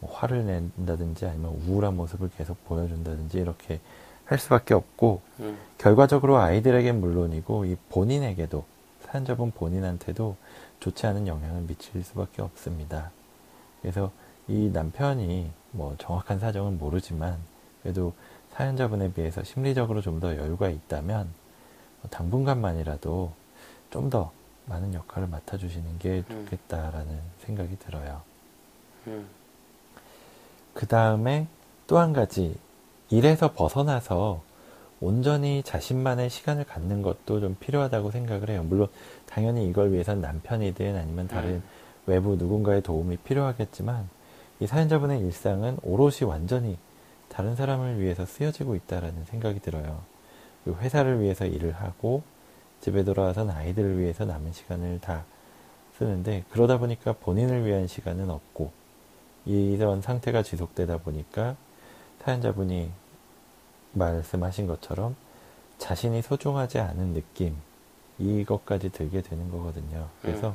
[0.00, 3.78] 뭐 화를 낸다든지 아니면 우울한 모습을 계속 보여준다든지 이렇게
[4.24, 8.71] 할 수밖에 없고 음, 결과적으로 아이들에겐 물론이고 이 본인에게도
[9.12, 10.36] 사연자분 본인한테도
[10.80, 13.10] 좋지 않은 영향을 미칠 수밖에 없습니다.
[13.82, 14.10] 그래서
[14.48, 17.38] 이 남편이 뭐 정확한 사정은 모르지만
[17.82, 18.14] 그래도
[18.54, 21.28] 사연자분에 비해서 심리적으로 좀 더 여유가 있다면
[22.00, 23.32] 뭐 당분간만이라도
[23.90, 24.32] 좀 더
[24.66, 26.46] 많은 역할을 맡아주시는 게 음.
[26.46, 28.22] 좋겠다라는 생각이 들어요.
[29.08, 29.28] 음,
[30.72, 31.46] 그 다음에
[31.86, 32.56] 또 한 가지
[33.10, 34.40] 일에서 벗어나서
[35.02, 38.62] 온전히 자신만의 시간을 갖는 것도 좀 필요하다고 생각을 해요.
[38.62, 38.86] 물론
[39.26, 41.62] 당연히 이걸 위해선 남편이든 아니면 다른 음.
[42.06, 44.08] 외부 누군가의 도움이 필요하겠지만
[44.60, 46.78] 이 사연자분의 일상은 오롯이 완전히
[47.28, 50.02] 다른 사람을 위해서 쓰여지고 있다라는 생각이 들어요.
[50.62, 52.22] 그리고 회사를 위해서 일을 하고
[52.80, 55.24] 집에 돌아와서는 아이들을 위해서 남은 시간을 다
[55.98, 58.70] 쓰는데 그러다 보니까 본인을 위한 시간은 없고
[59.46, 61.56] 이런 상태가 지속되다 보니까
[62.22, 62.90] 사연자분이
[63.92, 65.16] 말씀하신 것처럼
[65.78, 67.56] 자신이 소중하지 않은 느낌
[68.18, 70.08] 이것까지 들게 되는 거거든요.
[70.20, 70.54] 그래서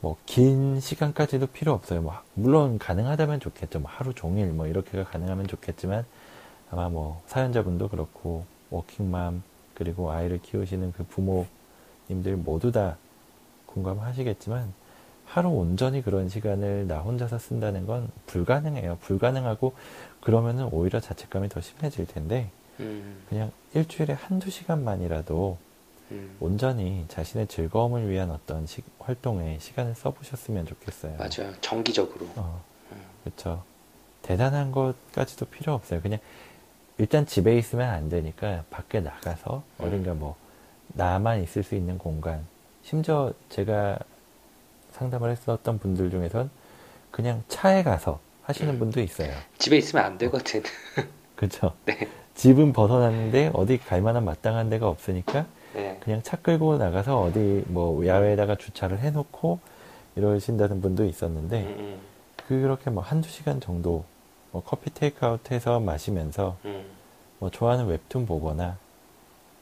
[0.00, 2.02] 뭐긴 시간까지도 필요 없어요.
[2.02, 3.80] 뭐 물론 가능하다면 좋겠죠.
[3.80, 6.04] 뭐 하루 종일 뭐 이렇게가 가능하면 좋겠지만
[6.70, 9.42] 아마 뭐 사연자분도 그렇고 워킹맘
[9.74, 12.96] 그리고 아이를 키우시는 그 부모님들 모두 다
[13.66, 14.72] 공감하시겠지만
[15.32, 18.98] 하루 온전히 그런 시간을 나 혼자서 쓴다는 건 불가능해요.
[19.00, 19.72] 불가능하고
[20.20, 25.56] 그러면은 오히려 자책감이 더 심해질 텐데 음, 그냥 일주일에 한두 시간만이라도
[26.10, 26.36] 음.
[26.38, 31.16] 온전히 자신의 즐거움을 위한 어떤 시- 활동에 시간을 써보셨으면 좋겠어요.
[31.16, 31.54] 맞아요.
[31.62, 32.26] 정기적으로.
[32.36, 32.98] 어, 음.
[33.24, 33.62] 그렇죠.
[34.20, 36.02] 대단한 것까지도 필요 없어요.
[36.02, 36.18] 그냥
[36.98, 39.84] 일단 집에 있으면 안 되니까 밖에 나가서 음.
[39.86, 40.36] 어딘가 뭐
[40.88, 42.46] 나만 있을 수 있는 공간.
[42.82, 43.98] 심지어 제가
[45.02, 46.50] 상담을 했었던 분들 중에선
[47.10, 48.78] 그냥 차에 가서 하시는 음.
[48.78, 49.32] 분도 있어요.
[49.58, 50.62] 집에 있으면 안 되거든.
[51.36, 51.72] 그렇죠.
[51.84, 52.08] 네.
[52.34, 55.98] 집은 벗어났는데 어디 갈 만한 마땅한 데가 없으니까 네.
[56.02, 59.58] 그냥 차 끌고 나가서 어디 뭐 야외에다가 주차를 해놓고
[60.16, 61.98] 이러신다는 분도 있었는데 음,
[62.46, 64.04] 그렇게 뭐 한두 시간 정도
[64.50, 66.84] 뭐 커피 테이크아웃 해서 마시면서 음,
[67.38, 68.76] 뭐 좋아하는 웹툰 보거나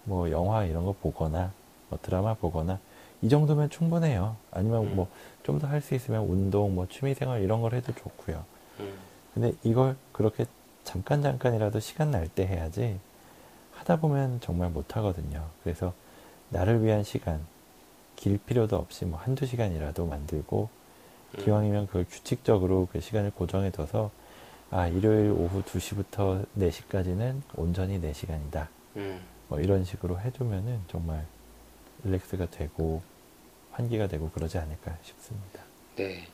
[0.04, 1.52] 뭐 영화 이런 거 보거나
[1.88, 2.78] 뭐 드라마 보거나
[3.22, 4.36] 이 정도면 충분해요.
[4.50, 4.96] 아니면 음.
[4.96, 8.44] 뭐좀 더 할 수 있으면 운동 뭐 취미생활 이런 걸 해도 좋고요.
[8.80, 8.94] 음,
[9.34, 10.46] 근데 이걸 그렇게
[10.84, 12.98] 잠깐 잠깐이라도 시간 날 때 해야지
[13.74, 15.46] 하다 보면 정말 못 하거든요.
[15.62, 15.92] 그래서
[16.50, 17.40] 나를 위한 시간
[18.16, 20.68] 길 필요도 없이 뭐 한두 시간이라도 만들고
[21.38, 21.44] 음.
[21.44, 24.10] 기왕이면 그걸 규칙적으로 그 시간을 고정해 둬서
[24.70, 28.66] 아 일요일 오후 2시부터 4시까지는 온전히 4시간이다.
[28.96, 29.20] 음.
[29.48, 31.24] 뭐 이런 식으로 해두면은 정말
[32.04, 33.02] 릴렉스가 되고
[33.80, 35.62] 환기가 되고 그러지 않을까 싶습니다.
[35.96, 36.26] 네.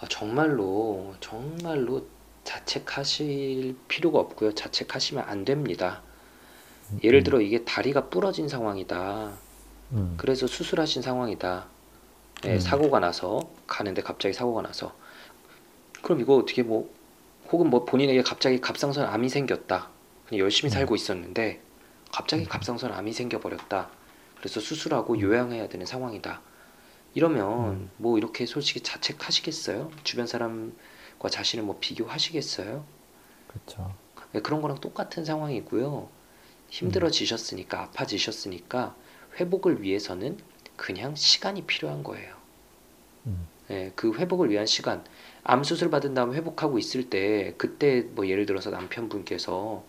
[0.00, 2.06] 아, 정말로, 정말로
[2.44, 4.54] 자책하실 필요가 없고요.
[4.54, 6.02] 자책하시면 안 됩니다.
[7.04, 9.32] 예를 들어 이게 다리가 부러진 상황이다.
[9.92, 11.66] 음, 그래서 수술하신 상황이다.
[12.42, 12.60] 네, 음.
[12.60, 14.94] 사고가 나서 가는데 갑자기 사고가 나서
[16.02, 16.88] 그럼 이거 어떻게 뭐
[17.50, 19.88] 혹은 뭐 본인에게 갑자기 갑상선 암이 생겼다.
[20.28, 20.72] 그냥 열심히 음.
[20.72, 21.60] 살고 있었는데
[22.12, 22.48] 갑자기 음.
[22.48, 23.90] 갑상선 암이 생겨버렸다.
[24.38, 26.40] 그래서 수술하고 요양해야 되는 상황이다.
[27.14, 27.90] 이러면 음.
[27.96, 29.90] 뭐 이렇게 솔직히 자책하시겠어요?
[30.04, 32.84] 주변 사람과 자신을 뭐 비교하시겠어요?
[33.46, 33.96] 그렇죠.
[34.32, 36.08] 네, 그런 거랑 똑같은 상황이고요.
[36.70, 38.96] 힘들어지셨으니까, 아파지셨으니까,
[39.40, 40.38] 회복을 위해서는
[40.76, 42.36] 그냥 시간이 필요한 거예요.
[43.26, 45.04] 음, 예, 그 회복을 위한 시간.
[45.44, 49.84] 암 수술 받은 다음 회복하고 있을 때, 그때 뭐 예를 들어서 남편분께서,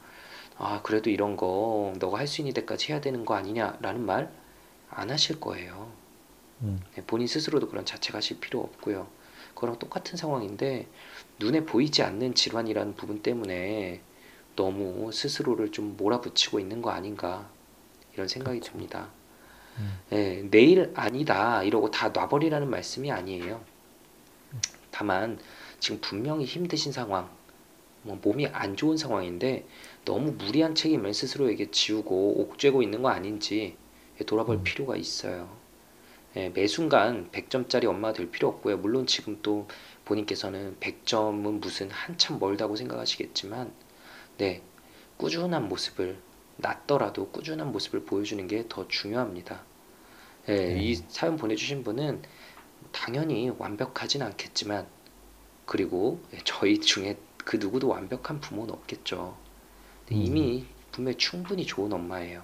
[0.58, 4.32] 아, 그래도 이런 거 너가 할 수 있는 데까지 해야 되는 거 아니냐라는 말
[4.92, 5.92] 안 하실 거예요.
[6.62, 9.08] 음, 네, 본인 스스로도 그런 자책하실 필요 없고요.
[9.54, 10.88] 그거랑 똑같은 상황인데
[11.40, 14.02] 눈에 보이지 않는 질환이라는 부분 때문에
[14.56, 17.50] 너무 스스로를 좀 몰아붙이고 있는 거 아닌가
[18.14, 18.74] 이런 생각이 그렇죠.
[18.74, 19.10] 듭니다.
[19.78, 20.00] 음.
[20.12, 23.62] 예, 내일 아니다 이러고 다 놔버리라는 말씀이 아니에요.
[24.92, 25.40] 다만
[25.80, 27.30] 지금 분명히 힘드신 상황,
[28.02, 29.66] 뭐 몸이 안 좋은 상황인데
[30.04, 33.78] 너무 무리한 책임을 스스로에게 지우고 옥죄고 있는 거 아닌지
[34.26, 34.64] 돌아볼 음.
[34.64, 35.59] 필요가 있어요.
[36.40, 38.78] 예, 매 순간 100점짜리 엄마가 될 필요 없고요.
[38.78, 39.68] 물론 지금 또
[40.06, 43.74] 본인께서는 100점은 무슨 한참 멀다고 생각하시겠지만,
[44.38, 44.62] 네,
[45.18, 46.18] 꾸준한 모습을,
[46.58, 49.64] 낮더라도 꾸준한 모습을 보여주는 게 더 중요합니다.
[50.48, 50.80] 예, 네.
[50.82, 52.22] 이 사연 보내주신 분은
[52.94, 54.88] 당연히 완벽하진 않겠지만,
[55.66, 59.38] 그리고 저희 중에 그 누구도 완벽한 부모는 없겠죠.
[60.08, 60.26] 근데 음.
[60.26, 62.44] 이미 분명히 충분히 좋은 엄마예요.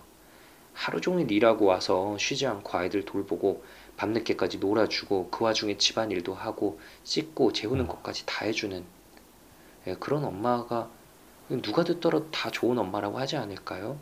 [0.73, 3.63] 하루 종일 일하고 와서 쉬지 않고 아이들 돌보고
[3.97, 7.87] 밤늦게까지 놀아주고 그 와중에 집안일도 하고 씻고 재우는 음.
[7.87, 8.85] 것까지 다 해주는
[9.87, 10.91] 예, 그런 엄마가
[11.63, 14.01] 누가 듣더라도 다 좋은 엄마라고 하지 않을까요?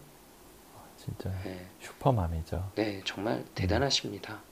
[0.98, 2.72] 진짜 예, 슈퍼맘이죠.
[2.76, 4.44] 네, 정말 대단하십니다.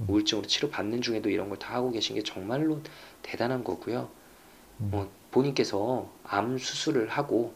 [0.00, 0.06] 음.
[0.08, 2.82] 우울증으로 치료 받는 중에도 이런 걸 다 하고 계신 게 정말로
[3.22, 4.10] 대단한 거고요.
[4.80, 7.54] 음, 어, 본인께서 암 수술을 하고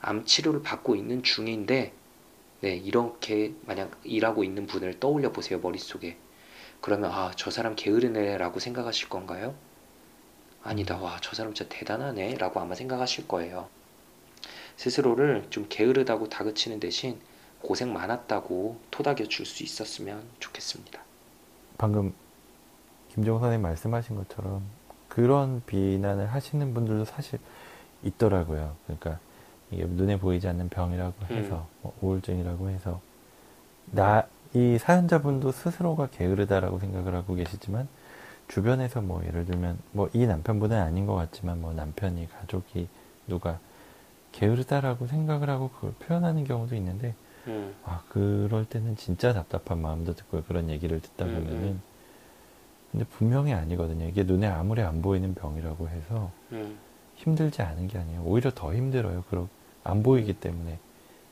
[0.00, 1.98] 암 치료를 받고 있는 중인데
[2.62, 6.18] 네, 이렇게 만약 일하고 있는 분을 떠올려 보세요, 머릿속에.
[6.80, 9.54] 그러면 아, 저 사람 게으르네라고 생각하실 건가요?
[10.62, 10.96] 아니다.
[10.98, 13.68] 와, 저 사람 진짜 대단하네라고 아마 생각하실 거예요.
[14.76, 17.20] 스스로를 좀 게으르다고 다그치는 대신
[17.60, 21.00] 고생 많았다고 토닥여 줄 수 있었으면 좋겠습니다.
[21.76, 22.14] 방금
[23.14, 24.62] 김종호 선생님 말씀하신 것처럼
[25.08, 27.38] 그런 비난을 하시는 분들도 사실
[28.02, 28.76] 있더라고요.
[28.86, 29.18] 그러니까
[29.70, 33.00] 이게 눈에 보이지 않는 병이라고 해서 뭐 우울증이라고 해서
[33.86, 37.88] 나 이 사연자분도 스스로가 게으르다라고 생각을 하고 계시지만
[38.48, 42.88] 주변에서 뭐 예를 들면 뭐 이 남편분은 아닌 것 같지만 뭐 남편이 가족이
[43.28, 43.60] 누가
[44.32, 47.14] 게으르다라고 생각을 하고 그걸 표현하는 경우도 있는데
[47.46, 50.42] 음, 아 그럴 때는 진짜 답답한 마음도 듣고요.
[50.44, 51.82] 그런 얘기를 듣다 음, 보면은 음.
[52.90, 54.06] 근데 분명히 아니거든요.
[54.06, 56.76] 이게 눈에 아무리 안 보이는 병이라고 해서 음,
[57.14, 58.22] 힘들지 않은 게 아니에요.
[58.24, 59.24] 오히려 더 힘들어요.
[59.30, 59.48] 그런
[59.84, 60.78] 안 보이기 때문에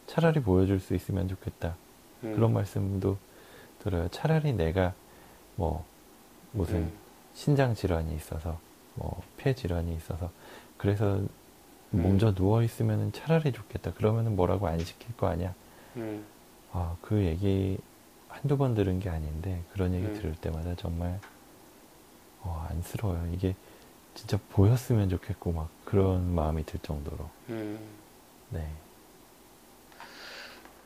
[0.07, 1.75] 차라리 보여줄 수 있으면 좋겠다.
[2.25, 3.17] 음, 그런 말씀도
[3.81, 4.09] 들어요.
[4.09, 4.95] 차라리 내가
[5.57, 5.85] 뭐
[6.53, 6.93] 무슨 음,
[7.35, 8.59] 신장 질환이 있어서
[8.95, 10.31] 뭐 폐 질환이 있어서
[10.77, 11.29] 그래서 음.
[12.03, 13.93] 먼저 누워 있으면 차라리 좋겠다.
[13.95, 15.55] 그러면은 뭐라고 안 시킬 거 아니야.
[15.97, 16.25] 음,
[16.73, 17.79] 아, 그 얘기
[18.29, 20.15] 한두 번 들은 게 아닌데 그런 얘기 음.
[20.15, 21.19] 들을 때마다 정말
[22.43, 23.29] 어, 안쓰러워요.
[23.33, 23.55] 이게
[24.15, 27.29] 진짜 보였으면 좋겠고 막 그런 마음이 들 정도로.
[27.49, 27.79] 음.
[28.51, 28.69] 네.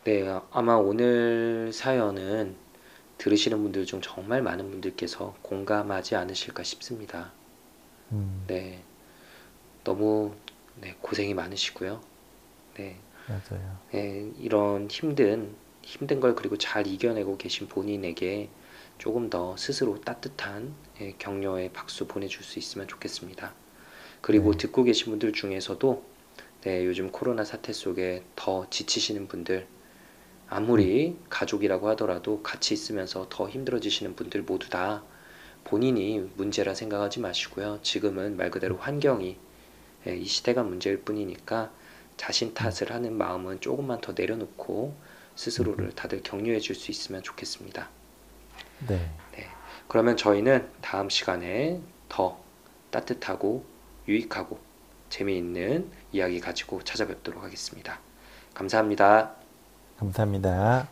[0.05, 2.57] 네, 아마 오늘 사연은
[3.19, 7.33] 들으시는 분들 중 정말 많은 분들께서 공감하지 않으실까 싶습니다.
[8.13, 8.83] 음, 네,
[9.85, 10.35] 너무
[10.81, 12.01] 네, 고생이 많으시고요.
[12.77, 13.79] 네, 맞아요.
[13.93, 18.51] 네, 이런 힘든 힘든 걸 그리고 잘 이겨내고 계신 본인에게
[18.99, 23.55] 조금 더 스스로 따뜻한 예, 격려의 박수 보내줄 수 있으면 좋겠습니다.
[24.23, 24.59] 그리고 네.
[24.59, 26.05] 듣고 계신 분들 중에서도
[26.63, 29.67] 네, 요즘 코로나 사태 속에 더 지치시는 분들,
[30.55, 35.03] 아무리 가족이라고 하더라도 같이 있으면서 더 힘들어지시는 분들 모두 다
[35.65, 37.79] 본인이 문제라 생각하지 마시고요.
[37.83, 39.39] 지금은 말 그대로 환경이
[40.07, 41.73] 예, 이 시대가 문제일 뿐이니까
[42.19, 44.95] 자신 탓을 하는 마음은 조금만 더 내려놓고
[45.37, 47.89] 스스로를 다들 격려해 줄 수 있으면 좋겠습니다.
[48.89, 49.11] 네.
[49.33, 49.47] 네.
[49.89, 52.39] 그러면 저희는 다음 시간에 더
[52.91, 53.65] 따뜻하고
[54.07, 54.59] 유익하고
[55.09, 58.01] 재미있는 이야기 가지고 찾아뵙도록 하겠습니다.
[58.53, 59.42] 감사합니다.
[60.03, 60.89] 감사합니다.